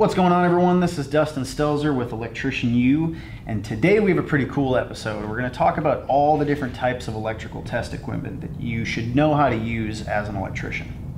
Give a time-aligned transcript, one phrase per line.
[0.00, 0.80] What's going on, everyone?
[0.80, 5.28] This is Dustin Stelzer with Electrician U, and today we have a pretty cool episode.
[5.28, 8.86] We're going to talk about all the different types of electrical test equipment that you
[8.86, 11.09] should know how to use as an electrician.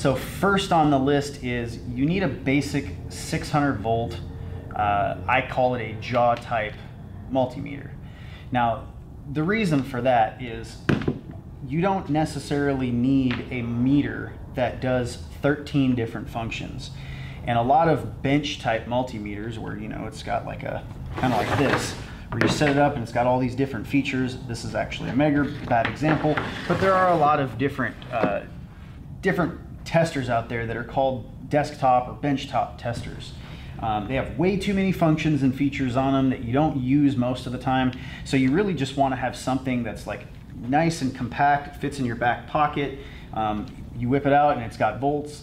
[0.00, 4.18] So first on the list is you need a basic 600 volt,
[4.74, 6.72] uh, I call it a jaw type
[7.30, 7.90] multimeter.
[8.50, 8.86] Now,
[9.30, 10.78] the reason for that is
[11.68, 16.92] you don't necessarily need a meter that does 13 different functions.
[17.46, 20.82] And a lot of bench type multimeters where, you know, it's got like a,
[21.18, 21.92] kind of like this,
[22.30, 24.38] where you set it up and it's got all these different features.
[24.48, 26.34] This is actually a Megger, bad example,
[26.66, 28.44] but there are a lot of different uh,
[29.20, 29.60] different
[29.90, 33.32] testers out there that are called desktop or benchtop testers.
[33.80, 37.16] Um, they have way too many functions and features on them that you don't use
[37.16, 37.90] most of the time.
[38.24, 42.04] So you really just want to have something that's like nice and compact, fits in
[42.04, 43.00] your back pocket.
[43.34, 43.66] Um,
[43.96, 45.42] you whip it out and it's got volts,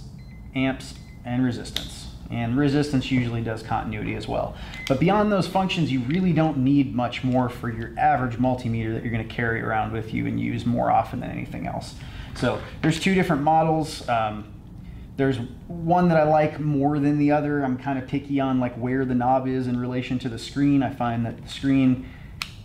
[0.56, 0.94] amps,
[1.26, 2.08] and resistance.
[2.32, 4.56] And resistance usually does continuity as well.
[4.88, 9.04] But beyond those functions, you really don't need much more for your average multimeter that
[9.04, 11.95] you're going to carry around with you and use more often than anything else.
[12.38, 14.07] So there's two different models.
[14.07, 14.53] Um,
[15.17, 17.63] there's one that I like more than the other.
[17.63, 20.83] I'm kind of picky on like where the knob is in relation to the screen.
[20.83, 22.08] I find that the screen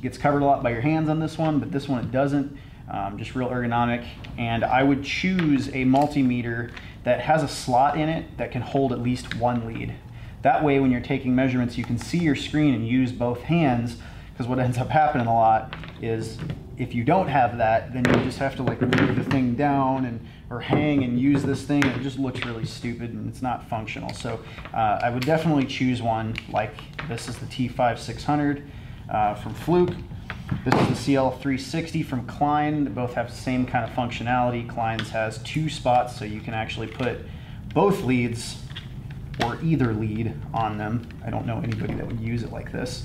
[0.03, 2.57] gets covered a lot by your hands on this one, but this one it doesn't.
[2.91, 4.07] Um, just real ergonomic.
[4.37, 6.73] And I would choose a multimeter
[7.05, 9.95] that has a slot in it that can hold at least one lead.
[10.43, 13.97] That way when you're taking measurements, you can see your screen and use both hands
[14.33, 16.37] because what ends up happening a lot is
[16.79, 20.05] if you don't have that, then you just have to like move the thing down
[20.05, 21.85] and or hang and use this thing.
[21.85, 24.13] It just looks really stupid and it's not functional.
[24.13, 24.41] So
[24.75, 26.75] uh, I would definitely choose one like
[27.09, 28.69] this is the T5600
[29.11, 29.95] uh, from Fluke.
[30.65, 32.85] This is the CL360 from Klein.
[32.85, 34.69] They both have the same kind of functionality.
[34.69, 37.21] Klein's has two spots, so you can actually put
[37.73, 38.59] both leads
[39.43, 41.09] or either lead on them.
[41.25, 43.05] I don't know anybody that would use it like this.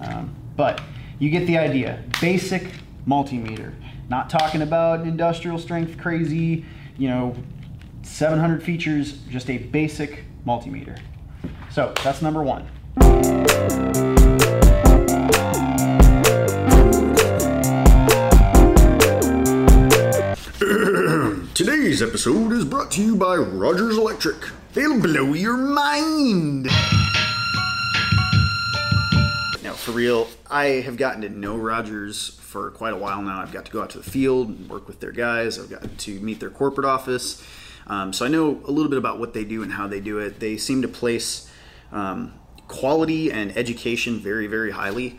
[0.00, 0.80] Um, but
[1.18, 2.02] you get the idea.
[2.20, 2.70] Basic
[3.06, 3.72] multimeter.
[4.08, 6.64] Not talking about industrial strength crazy,
[6.98, 7.36] you know,
[8.02, 10.98] 700 features, just a basic multimeter.
[11.70, 12.68] So that's number one.
[21.54, 24.36] Today's episode is brought to you by Rogers Electric.
[24.74, 26.64] They'll blow your mind.
[29.62, 33.38] Now, for real, I have gotten to know Rogers for quite a while now.
[33.38, 35.58] I've got to go out to the field and work with their guys.
[35.58, 37.44] I've got to meet their corporate office.
[37.86, 40.18] Um, so I know a little bit about what they do and how they do
[40.20, 40.40] it.
[40.40, 41.50] They seem to place
[41.92, 42.32] um,
[42.66, 45.18] quality and education very, very highly.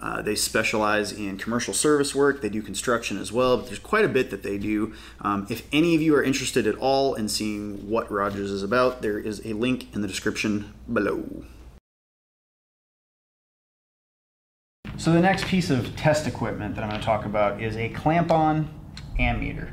[0.00, 2.40] Uh, they specialize in commercial service work.
[2.40, 4.94] They do construction as well, but there's quite a bit that they do.
[5.20, 9.02] Um, if any of you are interested at all in seeing what Rogers is about,
[9.02, 11.46] there is a link in the description below.
[14.98, 17.90] So the next piece of test equipment that I'm going to talk about is a
[17.90, 18.70] clamp-on
[19.20, 19.70] ammeter.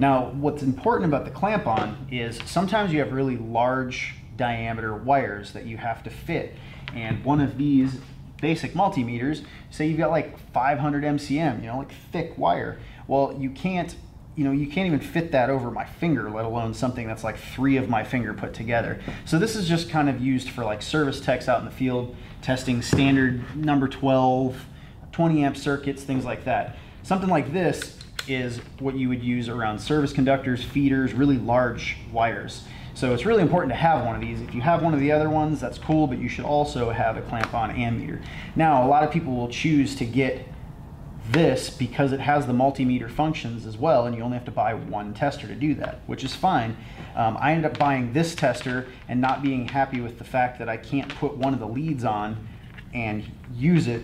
[0.00, 5.66] Now, what's important about the clamp-on is sometimes you have really large diameter wires that
[5.66, 6.56] you have to fit,
[6.94, 8.00] and one of these
[8.40, 12.78] basic multimeters, say you've got like 500 MCM, you know, like thick wire.
[13.06, 13.94] Well, you can't,
[14.40, 17.36] you know, you can't even fit that over my finger, let alone something that's like
[17.36, 18.98] three of my finger put together.
[19.26, 22.16] So this is just kind of used for like service techs out in the field,
[22.40, 24.56] testing standard number 12,
[25.12, 26.78] 20 amp circuits, things like that.
[27.02, 32.64] Something like this is what you would use around service conductors, feeders, really large wires.
[32.94, 34.40] So it's really important to have one of these.
[34.40, 37.18] If you have one of the other ones, that's cool, but you should also have
[37.18, 38.22] a clamp-on ammeter.
[38.56, 40.46] Now, a lot of people will choose to get
[41.32, 44.74] this because it has the multimeter functions as well, and you only have to buy
[44.74, 46.76] one tester to do that, which is fine.
[47.14, 50.68] Um, I ended up buying this tester and not being happy with the fact that
[50.68, 52.48] I can't put one of the leads on
[52.92, 54.02] and use it,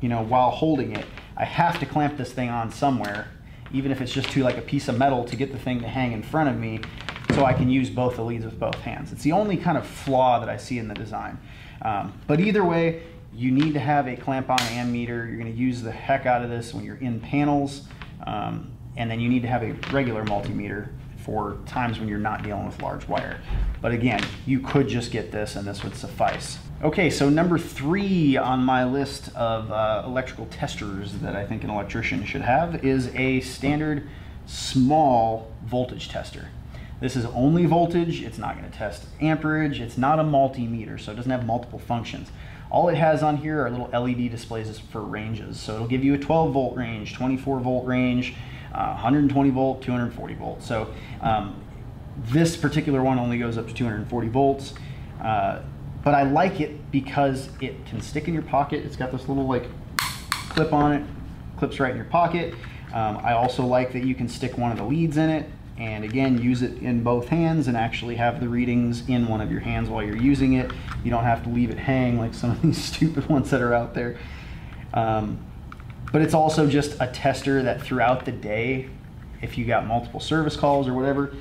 [0.00, 1.06] you know, while holding it.
[1.36, 3.28] I have to clamp this thing on somewhere,
[3.72, 5.88] even if it's just to like a piece of metal to get the thing to
[5.88, 6.80] hang in front of me
[7.34, 9.12] so I can use both the leads with both hands.
[9.12, 11.38] It's the only kind of flaw that I see in the design.
[11.82, 13.02] Um, but either way,
[13.34, 15.26] you need to have a clamp-on ammeter.
[15.26, 17.82] You're going to use the heck out of this when you're in panels.
[18.26, 20.88] Um, and then you need to have a regular multimeter
[21.24, 23.40] for times when you're not dealing with large wire.
[23.80, 26.58] But again, you could just get this and this would suffice.
[26.82, 31.70] Okay, so number three on my list of uh, electrical testers that I think an
[31.70, 34.06] electrician should have is a standard
[34.46, 36.48] small voltage tester.
[37.00, 41.16] This is only voltage, it's not gonna test amperage, it's not a multimeter, so it
[41.16, 42.30] doesn't have multiple functions.
[42.74, 45.60] All it has on here are little LED displays for ranges.
[45.60, 48.34] So it'll give you a 12 volt range, 24 volt range,
[48.74, 50.60] uh, 120 volt, 240 volt.
[50.60, 51.62] So um,
[52.18, 54.74] this particular one only goes up to 240 volts.
[55.22, 55.60] Uh,
[56.02, 58.84] but I like it because it can stick in your pocket.
[58.84, 59.68] It's got this little like
[60.48, 61.06] clip on it,
[61.56, 62.54] clips right in your pocket.
[62.92, 66.04] Um, I also like that you can stick one of the leads in it and
[66.04, 69.60] again use it in both hands and actually have the readings in one of your
[69.60, 70.70] hands while you're using it.
[71.02, 73.74] You don't have to leave it hang like some of these stupid ones that are
[73.74, 74.16] out there.
[74.92, 75.44] Um,
[76.12, 78.88] but it's also just a tester that throughout the day,
[79.42, 81.34] if you got multiple service calls or whatever,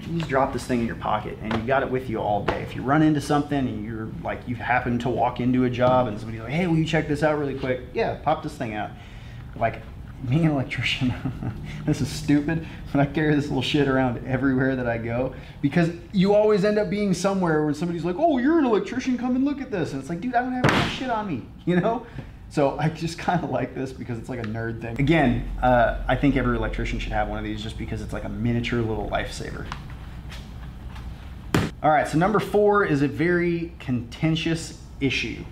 [0.00, 2.42] you just drop this thing in your pocket and you got it with you all
[2.44, 2.62] day.
[2.62, 6.06] If you run into something and you're like, you happen to walk into a job
[6.08, 7.82] and somebody's like, hey, will you check this out really quick?
[7.92, 8.90] Yeah, pop this thing out.
[9.56, 9.82] Like,
[10.28, 11.12] being an electrician,
[11.86, 15.90] this is stupid, but I carry this little shit around everywhere that I go because
[16.12, 19.44] you always end up being somewhere where somebody's like, oh, you're an electrician, come and
[19.44, 19.92] look at this.
[19.92, 22.06] And it's like, dude, I don't have any shit on me, you know?
[22.48, 24.98] So I just kind of like this because it's like a nerd thing.
[25.00, 28.24] Again, uh, I think every electrician should have one of these just because it's like
[28.24, 29.66] a miniature little lifesaver.
[31.82, 35.44] All right, so number four is a very contentious issue.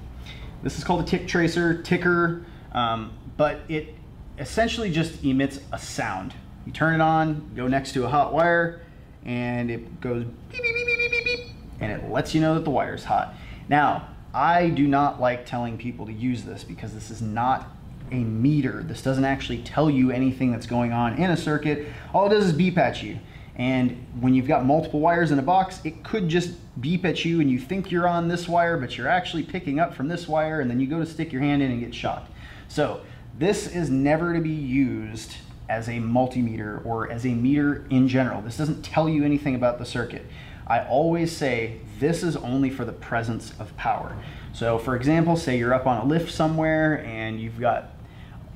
[0.62, 3.97] This is called a tick tracer, ticker, um, but it
[4.38, 6.34] essentially just emits a sound.
[6.67, 8.82] You turn it on, go next to a hot wire,
[9.25, 11.40] and it goes beep, beep, beep, beep, beep, beep,
[11.81, 13.34] and it lets you know that the wire is hot.
[13.69, 17.69] Now, I do not like telling people to use this because this is not
[18.11, 18.82] a meter.
[18.82, 21.87] This doesn't actually tell you anything that's going on in a circuit.
[22.14, 23.19] All it does is beep at you.
[23.56, 27.40] And when you've got multiple wires in a box, it could just beep at you
[27.40, 30.61] and you think you're on this wire, but you're actually picking up from this wire
[30.61, 32.31] and then you go to stick your hand in and get shocked.
[32.69, 33.02] So
[33.38, 35.37] this is never to be used
[35.69, 38.43] as a multimeter or as a meter in general.
[38.43, 40.26] This doesn't tell you anything about the circuit.
[40.67, 44.17] I always say this is only for the presence of power.
[44.52, 47.90] So for example, say you're up on a lift somewhere and you've got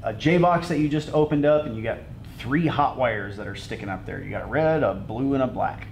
[0.02, 1.98] a J-box that you just opened up and you got
[2.38, 4.22] three hot wires that are sticking up there.
[4.22, 5.88] You got a red, a blue, and a black.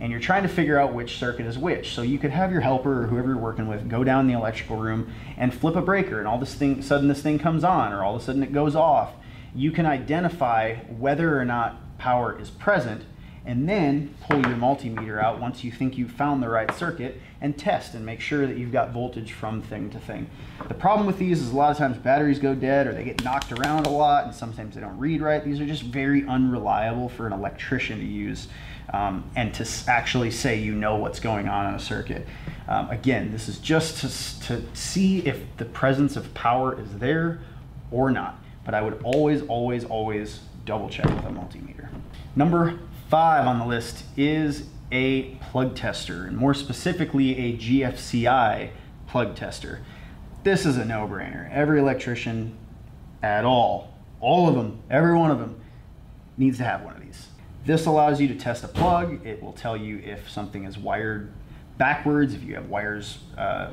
[0.00, 1.94] And you're trying to figure out which circuit is which.
[1.94, 4.76] So you could have your helper or whoever you're working with go down the electrical
[4.76, 8.02] room and flip a breaker and all this thing sudden this thing comes on or
[8.04, 9.12] all of a sudden it goes off.
[9.54, 13.04] You can identify whether or not power is present
[13.46, 17.58] and then pull your multimeter out once you think you've found the right circuit and
[17.58, 20.28] test and make sure that you've got voltage from thing to thing.
[20.66, 23.22] The problem with these is a lot of times batteries go dead or they get
[23.22, 25.44] knocked around a lot and sometimes they don't read right.
[25.44, 28.48] These are just very unreliable for an electrician to use
[28.94, 32.26] um, and to actually say you know what's going on in a circuit.
[32.66, 37.40] Um, again, this is just to, to see if the presence of power is there
[37.90, 38.38] or not.
[38.64, 41.88] But I would always, always, always double check with a multimeter.
[42.36, 42.78] Number
[43.08, 48.70] five on the list is a plug tester, and more specifically, a GFCI
[49.06, 49.80] plug tester.
[50.42, 51.50] This is a no brainer.
[51.52, 52.56] Every electrician
[53.22, 55.60] at all, all of them, every one of them,
[56.36, 57.28] needs to have one of these.
[57.64, 59.24] This allows you to test a plug.
[59.26, 61.32] It will tell you if something is wired
[61.78, 63.72] backwards, if you have wires uh,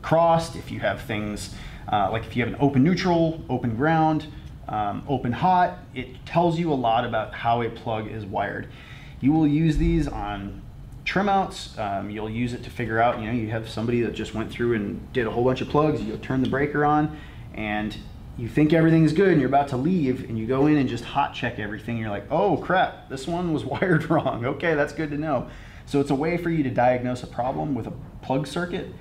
[0.00, 1.54] crossed, if you have things
[1.90, 4.26] uh, like if you have an open neutral, open ground,
[4.68, 8.68] um, open hot, it tells you a lot about how a plug is wired.
[9.20, 10.62] You will use these on
[11.04, 11.78] trim outs.
[11.78, 14.50] Um, you'll use it to figure out, you know, you have somebody that just went
[14.50, 17.18] through and did a whole bunch of plugs, you turn the breaker on
[17.54, 17.96] and
[18.36, 21.04] you think everything's good and you're about to leave and you go in and just
[21.04, 21.98] hot check everything.
[21.98, 24.44] You're like, oh crap, this one was wired wrong.
[24.44, 25.48] Okay, that's good to know.
[25.86, 28.92] So it's a way for you to diagnose a problem with a plug circuit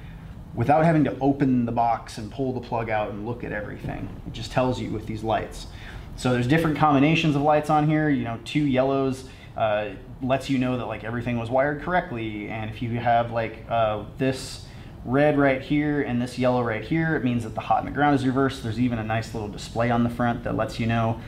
[0.55, 4.07] without having to open the box and pull the plug out and look at everything.
[4.27, 5.67] It just tells you with these lights.
[6.15, 8.09] So there's different combinations of lights on here.
[8.09, 9.89] You know, two yellows uh,
[10.21, 12.49] lets you know that like everything was wired correctly.
[12.49, 14.65] And if you have like uh, this
[15.05, 17.91] red right here and this yellow right here, it means that the hot and the
[17.91, 18.63] ground is reversed.
[18.63, 21.19] There's even a nice little display on the front that lets you know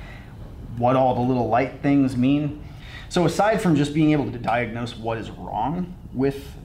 [0.78, 2.64] what all the little light things mean.
[3.10, 6.56] So aside from just being able to diagnose what is wrong with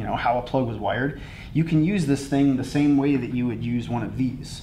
[0.00, 1.20] you know how a plug was wired,
[1.52, 4.62] you can use this thing the same way that you would use one of these.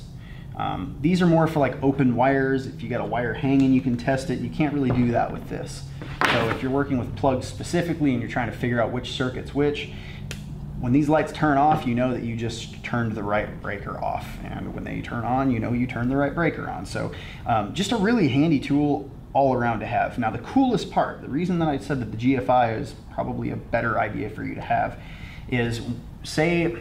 [0.55, 2.65] Um, these are more for like open wires.
[2.65, 4.39] If you got a wire hanging, you can test it.
[4.39, 5.83] You can't really do that with this.
[6.31, 9.53] So if you're working with plugs specifically and you're trying to figure out which circuit's
[9.53, 9.91] which,
[10.79, 14.27] when these lights turn off, you know that you just turned the right breaker off.
[14.43, 16.87] And when they turn on, you know you turned the right breaker on.
[16.87, 17.11] So
[17.45, 20.17] um, just a really handy tool all around to have.
[20.17, 23.55] Now the coolest part, the reason that I said that the GFI is probably a
[23.55, 24.99] better idea for you to have
[25.49, 25.81] is
[26.23, 26.77] say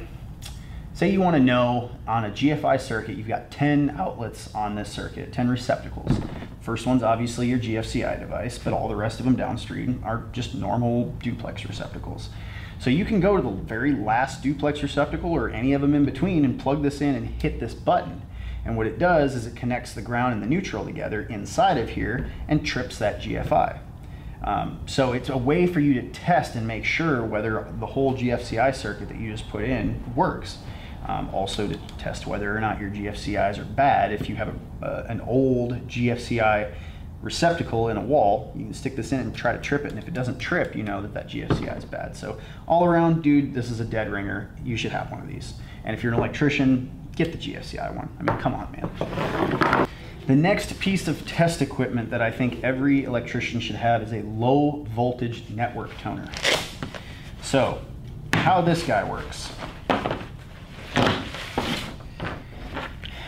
[0.97, 4.91] say you want to know on a GFI circuit, you've got 10 outlets on this
[4.91, 6.19] circuit, 10 receptacles.
[6.63, 10.55] First one's obviously your GFCI device, but all the rest of them downstream are just
[10.55, 12.31] normal duplex receptacles.
[12.79, 16.07] So you can go to the very last duplex receptacle or any of them in
[16.07, 18.23] between and plug this in and hit this button.
[18.65, 21.91] And what it does is it connects the ground and the neutral together inside of
[21.91, 23.79] here and trips that GFI.
[24.47, 28.17] Um, so it's a way for you to test and make sure whether the whole
[28.17, 30.59] GFCI circuit that you just put in works.
[31.07, 34.13] Um, also to test whether or not your GFCIs are bad.
[34.13, 34.49] If you have
[34.83, 36.73] a, uh, an old GFCI
[37.23, 39.91] receptacle in a wall, you can stick this in and try to trip it.
[39.91, 42.17] And if it doesn't trip, you know that that GFCI is bad.
[42.17, 44.55] So all around, dude, this is a dead ringer.
[44.65, 45.55] You should have one of these.
[45.85, 48.09] And if you're an electrician, get the GFCI one.
[48.19, 49.86] I mean, come on, man.
[50.27, 54.23] The next piece of test equipment that I think every electrician should have is a
[54.23, 56.29] low voltage network toner.
[57.43, 57.81] So,
[58.33, 59.53] how this guy works.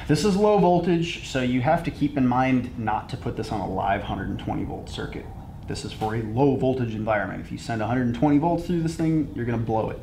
[0.08, 3.52] This is low voltage, so you have to keep in mind not to put this
[3.52, 5.26] on a live 120 volt circuit.
[5.68, 7.40] This is for a low voltage environment.
[7.44, 10.00] If you send 120 volts through this thing, you're gonna blow it.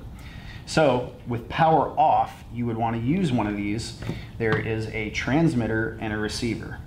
[0.65, 3.99] So with power off, you would wanna use one of these.
[4.37, 6.79] There is a transmitter and a receiver.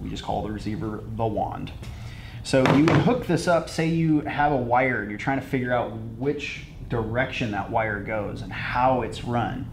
[0.00, 1.72] We just call the receiver the wand.
[2.42, 5.46] So you would hook this up, say you have a wire and you're trying to
[5.46, 9.68] figure out which direction that wire goes and how it's run.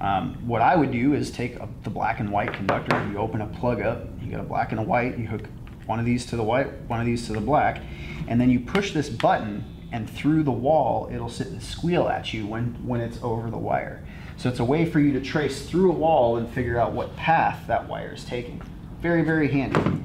[0.00, 3.40] Um, what I would do is take a, the black and white conductor, you open
[3.40, 5.48] a plug up, you got a black and a white, you hook
[5.86, 7.82] one of these to the white, one of these to the black,
[8.26, 12.32] and then you push this button and through the wall it'll sit and squeal at
[12.32, 14.02] you when, when it's over the wire.
[14.36, 17.16] So it's a way for you to trace through a wall and figure out what
[17.16, 18.62] path that wire is taking.
[19.00, 20.04] Very, very handy.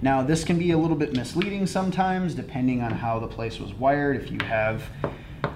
[0.00, 3.72] Now this can be a little bit misleading sometimes depending on how the place was
[3.74, 4.16] wired.
[4.16, 4.84] If you have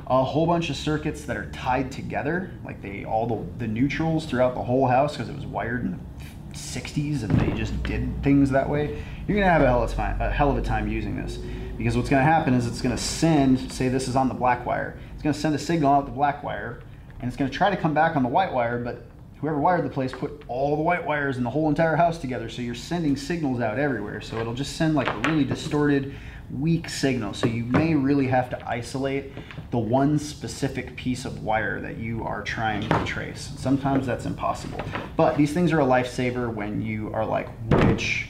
[0.09, 4.27] a whole bunch of circuits that are tied together, like they all the, the neutrals
[4.27, 8.23] throughout the whole house because it was wired in the 60s and they just did
[8.25, 10.63] things that way, you're gonna have a hell of a time, a hell of a
[10.63, 11.39] time using this.
[11.79, 14.99] Because what's gonna happen is it's gonna send, say this is on the black wire,
[15.15, 16.81] it's gonna send a signal out the black wire
[17.21, 19.05] and it's gonna try to come back on the white wire, but
[19.41, 22.49] whoever wired the place put all the white wires in the whole entire house together
[22.49, 26.15] so you're sending signals out everywhere so it'll just send like a really distorted
[26.51, 27.35] weak signal.
[27.35, 29.33] So you may really have to isolate
[29.71, 33.53] the one specific piece of wire that you are trying to trace.
[33.57, 34.81] Sometimes that's impossible.
[35.17, 38.29] But these things are a lifesaver when you are like, which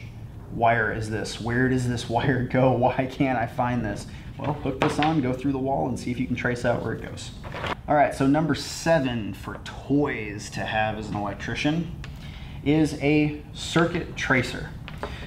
[0.53, 1.41] wire is this?
[1.41, 2.73] Where does this wire go?
[2.73, 4.07] Why can't I find this?
[4.39, 6.83] Well, hook this on, go through the wall, and see if you can trace out
[6.83, 7.31] where it goes.
[7.88, 11.95] All right, so number seven for toys to have as an electrician
[12.64, 14.71] is a circuit tracer.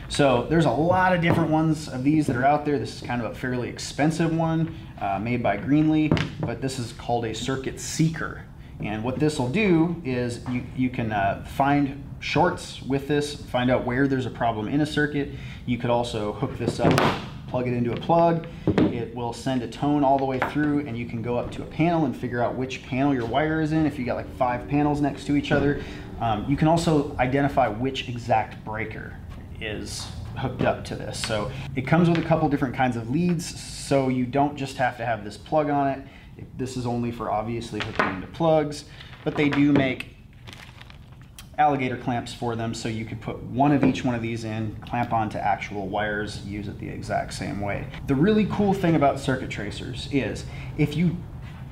[0.10, 2.78] So there's a lot of different ones of these that are out there.
[2.78, 6.10] This is kind of a fairly expensive one uh, made by Greenlee,
[6.42, 8.44] but this is called a circuit seeker.
[8.82, 13.72] And what this will do is you, you can uh, find shorts with this, find
[13.72, 15.30] out where there's a problem in a circuit.
[15.66, 16.92] You could also hook this up,
[17.48, 18.48] plug it into a plug.
[18.78, 21.64] It will send a tone all the way through and you can go up to
[21.64, 23.86] a panel and figure out which panel your wire is in.
[23.86, 25.82] If you got like five panels next to each other,
[26.20, 29.16] um, you can also identify which exact breaker
[29.62, 30.08] is
[30.38, 31.20] hooked up to this.
[31.20, 34.98] So it comes with a couple different kinds of leads, so you don't just have
[34.98, 36.58] to have this plug on it.
[36.58, 38.86] This is only for obviously hooking into plugs,
[39.24, 40.16] but they do make
[41.60, 44.76] alligator clamps for them so you could put one of each one of these in,
[44.78, 47.86] clamp onto actual wires, use it the exact same way.
[48.08, 50.46] The really cool thing about circuit tracers is
[50.78, 51.18] if you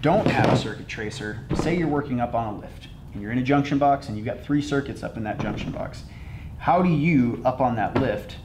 [0.01, 3.39] don't have a circuit tracer, say you're working up on a lift and you're in
[3.39, 6.03] a junction box and you've got three circuits up in that junction box
[6.57, 8.35] how do you, up on that lift,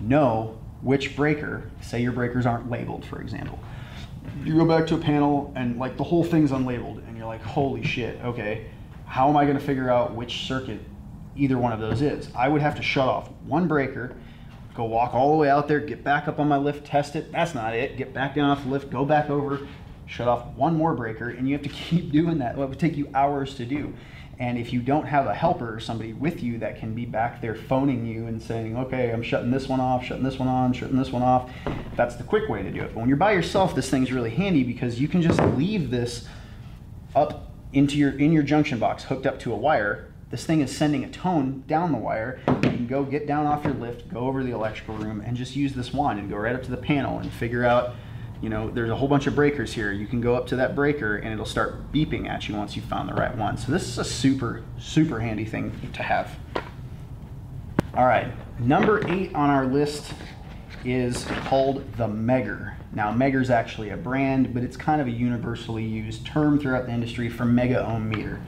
[0.00, 3.58] know which breaker, say your breakers aren't labeled, for example.
[4.44, 7.42] You go back to a panel and like the whole thing's unlabeled and you're like,
[7.42, 8.66] holy shit, okay,
[9.06, 10.80] how am I gonna figure out which circuit
[11.40, 12.28] either one of those is?
[12.34, 14.14] I would have to shut off one breaker,
[14.74, 17.32] go walk all the way out there, get back up on my lift, test it,
[17.32, 19.66] that's not it, get back down off the lift, go back over,
[20.06, 22.56] shut off one more breaker, and you have to keep doing that.
[22.56, 23.94] It would take you hours to do.
[24.38, 27.42] And if you don't have a helper or somebody with you that can be back
[27.42, 30.72] there phoning you and saying, okay, I'm shutting this one off, shutting this one on,
[30.72, 31.50] shutting this one off,
[31.94, 32.94] that's the quick way to do it.
[32.94, 36.26] But when you're by yourself, this thing's really handy because you can just leave this
[37.14, 40.09] up into your in your junction box hooked up to a wire.
[40.30, 42.40] This thing is sending a tone down the wire.
[42.46, 45.36] You can go get down off your lift, go over to the electrical room, and
[45.36, 47.94] just use this wand and go right up to the panel and figure out
[48.40, 49.92] you know, there's a whole bunch of breakers here.
[49.92, 52.82] You can go up to that breaker and it'll start beeping at you once you
[52.82, 53.58] found the right one.
[53.58, 56.30] So this is a super, super handy thing to have.
[57.94, 60.14] All right, number eight on our list
[60.84, 62.76] is called the Megger.
[62.92, 66.86] Now, Megger is actually a brand, but it's kind of a universally used term throughout
[66.86, 68.40] the industry for mega ohm meter.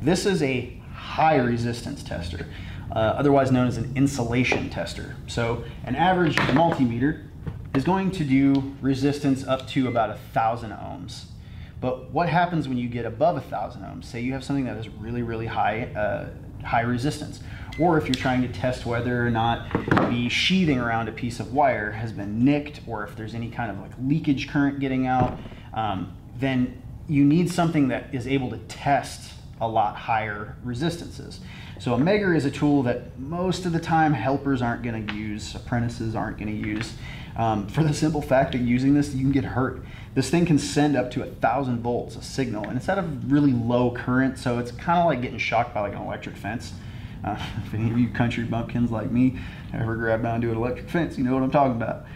[0.00, 2.46] This is a high resistance tester.
[2.92, 5.16] uh, otherwise known as an insulation tester.
[5.26, 7.26] So an average multimeter
[7.74, 11.24] is going to do resistance up to about a thousand ohms.
[11.80, 14.04] But what happens when you get above a thousand ohms?
[14.06, 17.40] Say you have something that is really, really high, uh, high resistance,
[17.78, 19.70] or if you're trying to test whether or not
[20.10, 23.70] the sheathing around a piece of wire has been nicked, or if there's any kind
[23.70, 25.38] of like leakage current getting out,
[25.74, 31.40] um, then you need something that is able to test a lot higher resistances.
[31.78, 35.14] So a megger is a tool that most of the time helpers aren't going to
[35.14, 36.94] use, apprentices aren't going to use.
[37.36, 39.84] Um, for the simple fact that using this, you can get hurt.
[40.14, 43.02] This thing can send up to a thousand volts a signal, and it's at a
[43.02, 46.72] really low current, so it's kind of like getting shocked by like an electric fence.
[47.22, 47.36] Uh,
[47.66, 49.38] if any of you country bumpkins like me
[49.74, 52.06] ever grab down to an electric fence, you know what I'm talking about.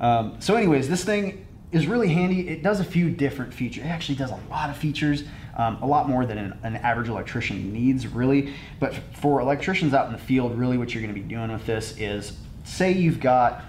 [0.00, 2.48] Um, so, anyways, this thing is really handy.
[2.48, 3.84] It does a few different features.
[3.84, 5.24] It actually does a lot of features,
[5.58, 8.54] um, a lot more than an, an, average electrician needs, really.
[8.78, 11.66] But for electricians out in the field, really what you're going to be doing with
[11.66, 13.64] this is say you've got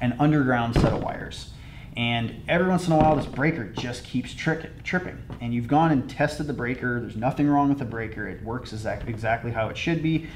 [0.00, 1.50] an underground set of wires.
[1.96, 5.18] And every once in a while, this breaker just keeps tripping.
[5.40, 7.00] And you've gone and tested the breaker.
[7.00, 8.28] There's nothing wrong with the breaker.
[8.28, 10.28] It works exact, exactly how it should be.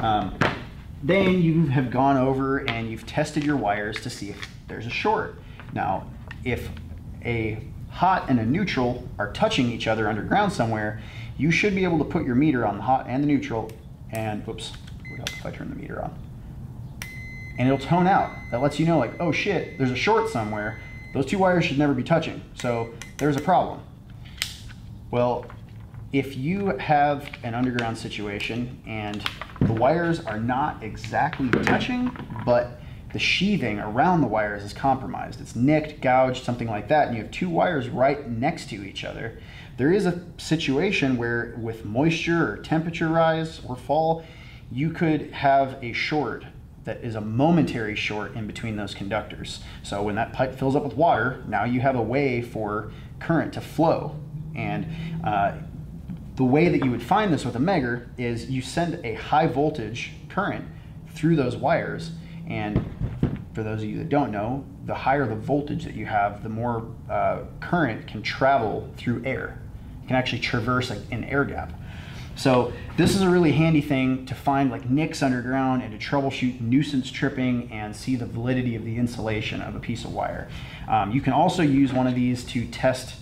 [0.00, 0.38] Um,
[1.02, 4.90] then you have gone over and you've tested your wires to see if there's a
[4.90, 5.36] short.
[5.72, 6.06] Now,
[6.44, 6.68] if
[7.24, 11.02] a hot and a neutral are touching each other underground somewhere,
[11.36, 13.70] you should be able to put your meter on the hot and the neutral
[14.12, 14.72] and, whoops,
[15.10, 16.16] what else if I turn the meter on?
[17.58, 18.30] And it'll tone out.
[18.50, 20.80] That lets you know like, oh shit, there's a short somewhere.
[21.12, 22.40] Those two wires should never be touching.
[22.54, 23.80] So there's a problem.
[25.10, 25.46] Well,
[26.12, 29.24] if you have an underground situation and
[29.60, 32.10] the wires are not exactly touching,
[32.44, 32.79] but
[33.12, 35.40] the sheathing around the wires is compromised.
[35.40, 39.04] It's nicked, gouged, something like that, and you have two wires right next to each
[39.04, 39.38] other.
[39.76, 44.24] There is a situation where, with moisture or temperature rise or fall,
[44.70, 46.44] you could have a short
[46.84, 49.60] that is a momentary short in between those conductors.
[49.82, 53.52] So when that pipe fills up with water, now you have a way for current
[53.54, 54.16] to flow.
[54.54, 54.86] And
[55.24, 55.52] uh,
[56.36, 59.46] the way that you would find this with a megger is you send a high
[59.46, 60.66] voltage current
[61.08, 62.12] through those wires
[62.50, 62.84] and
[63.54, 66.48] for those of you that don't know, the higher the voltage that you have, the
[66.48, 69.60] more uh, current can travel through air.
[70.02, 71.72] It can actually traverse an air gap.
[72.36, 76.60] So this is a really handy thing to find like nicks underground and to troubleshoot
[76.60, 80.48] nuisance tripping and see the validity of the insulation of a piece of wire.
[80.88, 83.19] Um, you can also use one of these to test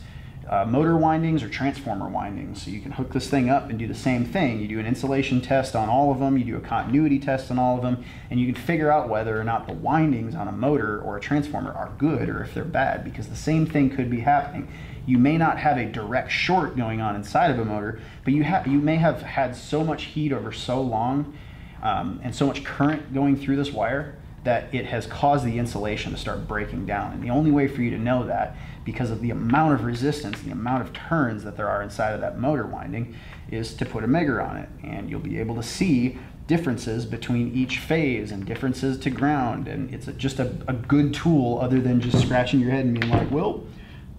[0.49, 2.63] uh, motor windings or transformer windings.
[2.63, 4.61] So you can hook this thing up and do the same thing.
[4.61, 7.59] You do an insulation test on all of them, you do a continuity test on
[7.59, 10.53] all of them, and you can figure out whether or not the windings on a
[10.53, 14.11] motor or a transformer are good or if they're bad because the same thing could
[14.11, 14.69] be happening.
[15.07, 18.45] You may not have a direct short going on inside of a motor, but you,
[18.45, 21.37] have you may have had so much heat over so long
[21.83, 26.13] um, and so much current going through this wire that it has caused the insulation
[26.13, 27.13] to start breaking down.
[27.13, 28.57] And the only way for you to know that
[28.89, 32.23] because of the amount of resistance, the amount of turns that there are inside of
[32.23, 33.15] that motor winding,
[33.51, 34.67] is to put a megger on it.
[34.83, 39.69] And you'll be able to see differences between each phase and differences to ground.
[39.69, 42.99] And it's a, just a, a, good tool other than just scratching your head and
[42.99, 43.63] being like, well,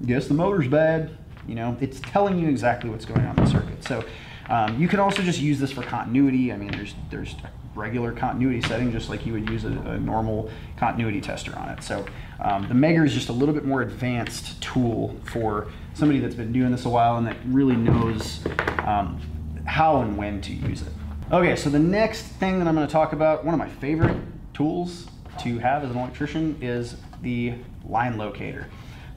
[0.05, 1.17] guess the motor's bad.
[1.47, 3.83] You know, it's telling you exactly what's going on in the circuit.
[3.83, 4.05] So
[4.49, 6.53] um, you can also just use this for continuity.
[6.53, 7.35] I mean, there's, there's
[7.75, 11.83] regular continuity setting, just like you would use a, a normal continuity tester on it.
[11.83, 12.05] So
[12.39, 16.51] um, the Megger is just a little bit more advanced tool for somebody that's been
[16.51, 18.39] doing this a while and that really knows
[18.85, 19.19] um,
[19.65, 20.91] how and when to use it.
[21.31, 24.17] Okay, so the next thing that I'm going to talk about, one of my favorite
[24.53, 25.07] tools
[25.39, 27.53] to have as an electrician is the
[27.87, 28.67] line locator.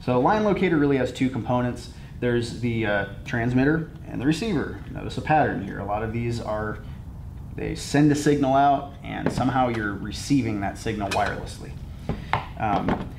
[0.03, 1.89] So line locator really has two components.
[2.19, 4.79] There's the uh, transmitter and the receiver.
[4.91, 5.79] Notice a pattern here.
[5.79, 6.79] A lot of these are
[7.55, 11.71] they send a signal out and somehow you're receiving that signal wirelessly.
[12.59, 13.09] Um,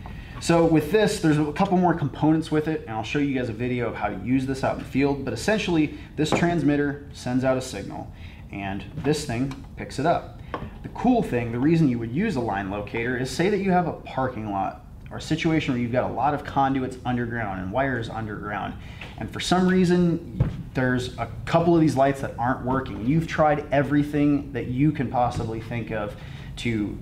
[0.41, 3.49] so with this, there's a couple more components with it, and I'll show you guys
[3.49, 5.25] a video of how to use this out in the field.
[5.25, 8.13] But essentially, this transmitter sends out a signal,
[8.53, 10.41] and this thing picks it up.
[10.83, 13.71] The cool thing, the reason you would use a line locator is say that you
[13.71, 17.61] have a parking lot or a situation where you've got a lot of conduits underground
[17.61, 18.75] and wires underground,
[19.19, 20.41] and for some reason
[20.75, 23.07] there's a couple of these lights that aren't working.
[23.07, 26.17] You've tried everything that you can possibly think of
[26.57, 26.99] to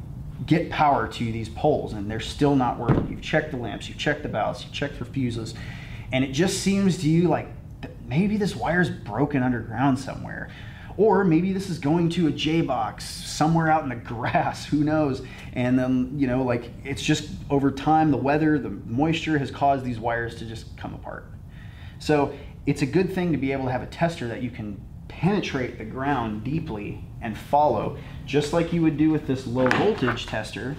[0.47, 3.09] get power to these poles and they're still not working.
[3.09, 5.55] You've checked the lamps, you've checked the valves, you've checked for fuses,
[6.13, 7.49] and it just seems to you like
[8.07, 10.51] maybe this wire's broken underground somewhere.
[10.97, 14.85] Or maybe this is going to a J box somewhere out in the grass, who
[14.85, 15.23] knows?
[15.55, 19.85] And then, you know, like it's just over time, the weather, the moisture has caused
[19.85, 21.27] these wires to just come apart.
[21.99, 22.35] So
[22.67, 25.79] it's a good thing to be able to have a tester that you can penetrate
[25.79, 30.77] the ground deeply and follow, just like you would do with this low voltage tester.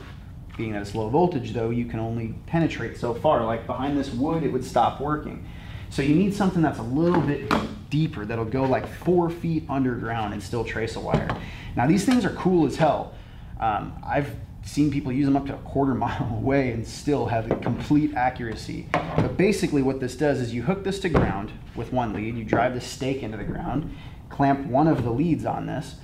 [0.57, 3.43] Being that it's low voltage though, you can only penetrate so far.
[3.45, 5.47] Like behind this wood, it would stop working.
[5.89, 7.51] So you need something that's a little bit
[7.93, 11.29] deeper that'll go like four feet underground and still trace a wire.
[11.75, 13.13] Now these things are cool as hell.
[13.59, 17.47] Um, I've seen people use them up to a quarter mile away and still have
[17.61, 18.87] complete accuracy.
[18.91, 22.43] But basically what this does is you hook this to ground with one lead, you
[22.43, 23.95] drive the stake into the ground,
[24.29, 25.97] clamp one of the leads on this,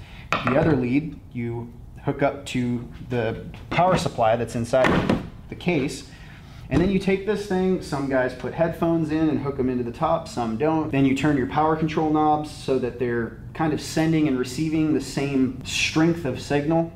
[0.45, 1.73] the other lead you
[2.03, 6.07] hook up to the power supply that's inside the case,
[6.69, 9.83] and then you take this thing, some guys put headphones in and hook them into
[9.83, 10.91] the top, some don't.
[10.91, 14.93] Then you turn your power control knobs so that they're kind of sending and receiving
[14.93, 16.93] the same strength of signal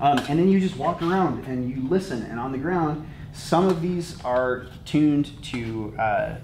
[0.00, 2.22] um, and then you just walk around and you listen.
[2.24, 6.36] And on the ground, some of these are tuned to uh,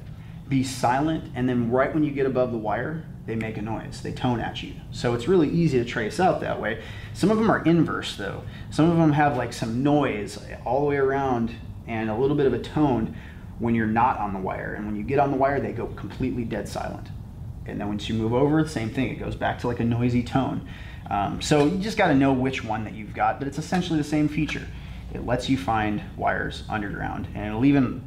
[0.48, 1.32] be silent.
[1.34, 4.00] And then right when you get above the wire, they make a noise.
[4.02, 4.74] They tone at you.
[4.90, 6.82] So it's really easy to trace out that way.
[7.14, 8.42] Some of them are inverse though.
[8.70, 11.54] Some of them have like some noise all the way around
[11.86, 13.16] and a little bit of a tone
[13.58, 14.74] when you're not on the wire.
[14.74, 17.08] And when you get on the wire, they go completely dead silent.
[17.66, 19.10] And then once you move over, same thing.
[19.10, 20.68] It goes back to like a noisy tone.
[21.10, 23.98] Um, so you just got to know which one that you've got, but it's essentially
[23.98, 24.66] the same feature.
[25.12, 28.02] It lets you find wires underground, and it'll even,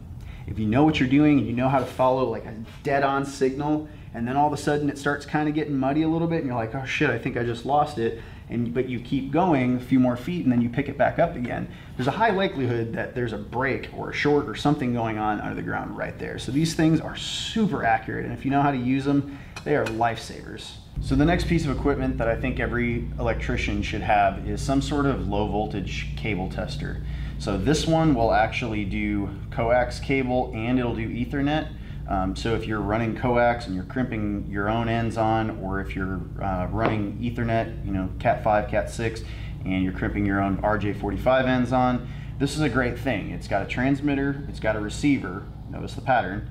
[0.47, 3.25] if you know what you're doing and you know how to follow like a dead-on
[3.25, 6.27] signal, and then all of a sudden it starts kind of getting muddy a little
[6.27, 8.21] bit, and you're like, oh shit, I think I just lost it.
[8.49, 11.17] And but you keep going a few more feet, and then you pick it back
[11.17, 11.67] up again.
[11.97, 15.41] There's a high likelihood that there's a break or a short or something going on
[15.41, 16.37] under the ground right there.
[16.37, 19.75] So these things are super accurate, and if you know how to use them, they
[19.75, 20.73] are lifesavers.
[21.01, 24.81] So the next piece of equipment that I think every electrician should have is some
[24.81, 27.03] sort of low voltage cable tester.
[27.37, 31.67] So this one will actually do coax cable and it'll do ethernet.
[32.07, 35.95] Um, so if you're running coax and you're crimping your own ends on, or if
[35.95, 39.25] you're uh, running ethernet, you know, Cat5, Cat6,
[39.65, 43.31] and you're crimping your own RJ45 ends on, this is a great thing.
[43.31, 46.49] It's got a transmitter, it's got a receiver, notice the pattern.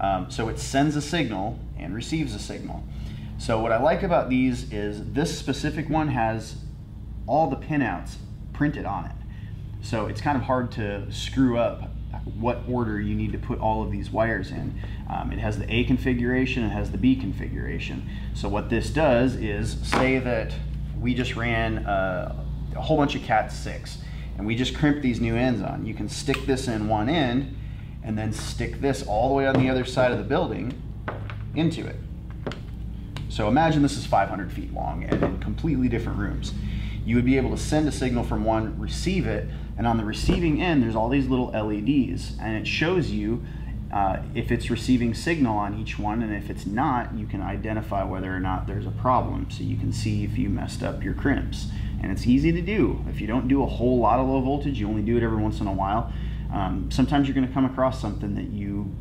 [0.00, 2.82] Um, so it sends a signal and receives a signal.
[3.38, 6.56] So what I like about these is this specific one has
[7.26, 8.14] all the pinouts
[8.52, 9.12] printed on it.
[9.82, 11.90] So it's kind of hard to screw up
[12.24, 14.80] what order you need to put all of these wires in.
[15.10, 18.08] Um, it has the A configuration, it has the B configuration.
[18.34, 20.54] So what this does is say that
[21.00, 22.44] we just ran a,
[22.76, 23.98] a whole bunch of Cat 6
[24.36, 25.86] and we just crimped these new ends on.
[25.86, 27.56] You can stick this in one end
[28.02, 30.80] and then stick this all the way on the other side of the building
[31.54, 31.96] into it.
[33.28, 36.52] So imagine this is 500 feet long and in completely different rooms.
[37.04, 40.04] You would be able to send a signal from one, receive it, and on the
[40.04, 43.44] receiving end, there's all these little LEDs, and it shows you
[43.92, 48.02] uh, if it's receiving signal on each one, and if it's not, you can identify
[48.02, 49.48] whether or not there's a problem.
[49.50, 51.68] So you can see if you messed up your crimps.
[52.02, 53.04] And it's easy to do.
[53.08, 55.40] If you don't do a whole lot of low voltage, you only do it every
[55.40, 56.12] once in a while,
[56.52, 58.92] um, sometimes you're to come across something that you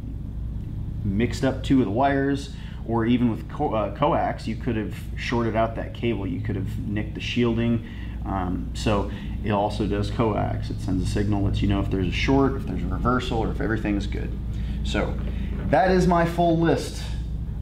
[1.04, 2.54] mixed up two of the wires
[2.88, 6.28] or even with co uh, coax, you could have shorted out that cable.
[6.28, 7.88] You could have nicked the shielding.
[8.26, 9.12] Um, so
[9.44, 10.70] it also does coax.
[10.70, 13.40] It sends a signal, lets you know if there's a short, if there's a reversal,
[13.40, 14.32] or if everything is good.
[14.84, 15.18] So
[15.70, 17.04] that is my full list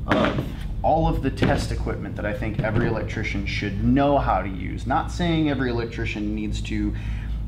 [0.08, 0.46] of
[0.84, 4.88] all of the test equipment that I think every electrician should know how to use.
[4.88, 6.96] Not saying every electrician needs to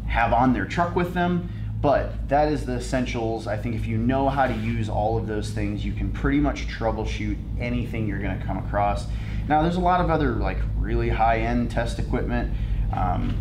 [0.08, 1.50] have on their truck with them,
[1.82, 3.48] but that is the essentials.
[3.48, 6.40] I think if you know how to use all of those things, you can pretty
[6.40, 9.06] much troubleshoot anything you're going to come across.
[9.48, 12.54] Now, there's a lot of other like really high-end test equipment.
[12.92, 13.36] Um,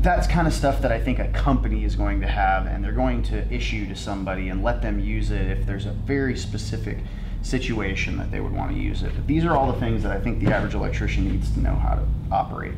[0.00, 2.90] that's kind of stuff that I think a company is going to have, and they're
[2.92, 6.98] going to issue to somebody and let them use it if there's a very specific
[7.42, 9.12] situation that they would want to use it.
[9.14, 11.74] But these are all the things that I think the average electrician needs to know
[11.74, 12.74] how to operate.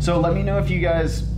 [0.00, 1.28] So let me know if you guys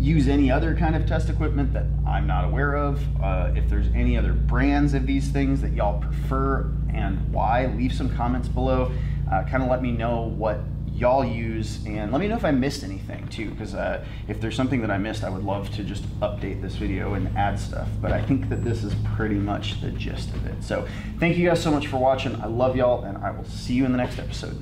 [0.00, 3.00] use any other kind of test equipment that I'm not aware of.
[3.22, 7.92] Uh, if there's any other brands of these things that y'all prefer and why, leave
[7.92, 8.90] some comments below.
[9.30, 10.60] Uh, kind of let me know what
[10.92, 14.54] y'all use and let me know if I missed anything too because uh, if there's
[14.54, 17.88] something that I missed I would love to just update this video and add stuff
[18.02, 20.86] but I think that this is pretty much the gist of it so
[21.18, 23.86] thank you guys so much for watching I love y'all and I will see you
[23.86, 24.60] in the next episode